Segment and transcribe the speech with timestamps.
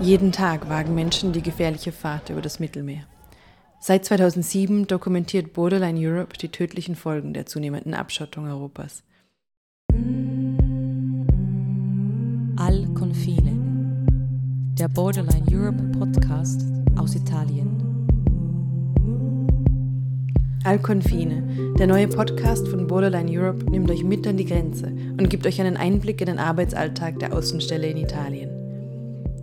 [0.00, 3.04] Jeden Tag wagen Menschen die gefährliche Fahrt über das Mittelmeer.
[3.80, 9.02] Seit 2007 dokumentiert Borderline Europe die tödlichen Folgen der zunehmenden Abschottung Europas.
[12.56, 14.06] Al Confine,
[14.78, 16.62] der Borderline Europe Podcast
[16.96, 17.73] aus Italien.
[20.66, 25.28] Al Confine, der neue Podcast von Borderline Europe, nimmt euch mit an die Grenze und
[25.28, 28.48] gibt euch einen Einblick in den Arbeitsalltag der Außenstelle in Italien.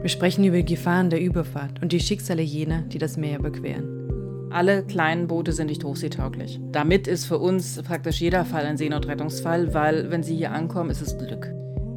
[0.00, 4.48] Wir sprechen über die Gefahren der Überfahrt und die Schicksale jener, die das Meer überqueren.
[4.50, 6.58] Alle kleinen Boote sind nicht hochseetauglich.
[6.72, 11.02] Damit ist für uns praktisch jeder Fall ein Seenotrettungsfall, weil wenn sie hier ankommen, ist
[11.02, 11.52] es Glück.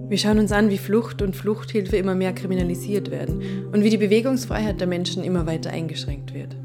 [0.09, 3.97] Wir schauen uns an, wie Flucht und Fluchthilfe immer mehr kriminalisiert werden und wie die
[3.97, 6.57] Bewegungsfreiheit der Menschen immer weiter eingeschränkt wird.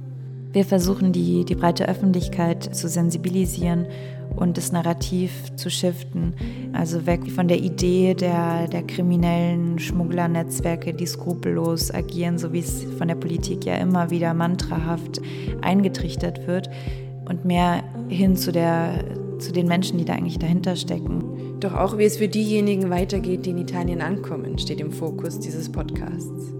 [0.52, 3.86] Wir versuchen, die, die breite Öffentlichkeit zu sensibilisieren
[4.34, 6.34] und das Narrativ zu shiften.
[6.72, 12.84] Also weg von der Idee der, der kriminellen Schmugglernetzwerke, die skrupellos agieren, so wie es
[12.98, 15.20] von der Politik ja immer wieder mantrahaft
[15.62, 16.68] eingetrichtert wird,
[17.30, 19.04] und mehr hin zu, der,
[19.38, 21.22] zu den Menschen, die da eigentlich dahinter stecken.
[21.60, 25.70] Doch auch wie es für diejenigen weitergeht, die in Italien ankommen, steht im Fokus dieses
[25.70, 26.52] Podcasts.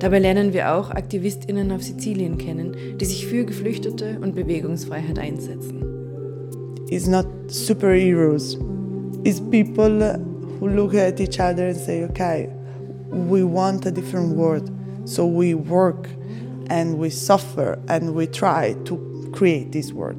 [0.00, 5.84] Dabei lernen wir auch Aktivistinnen auf Sizilien kennen, die sich für Geflüchtete und Bewegungsfreiheit einsetzen.
[6.88, 8.58] It's not superheroes.
[9.24, 10.18] It's people
[10.58, 12.48] who look at each other and say, okay,
[13.10, 14.70] we want a different world.
[15.04, 16.08] So we work
[16.70, 18.98] and we suffer and we try to
[19.32, 20.16] create this world.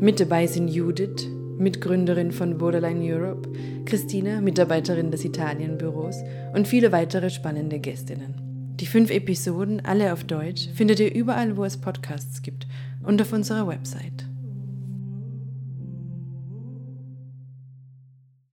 [0.00, 1.28] Mit dabei sind Judith,
[1.58, 3.48] Mitgründerin von Borderline Europe,
[3.84, 6.16] Christina, Mitarbeiterin des Italienbüros
[6.54, 8.51] und viele weitere spannende Gästinnen.
[8.82, 12.66] Die fünf Episoden, alle auf Deutsch, findet ihr überall, wo es Podcasts gibt
[13.04, 14.26] und auf unserer Website.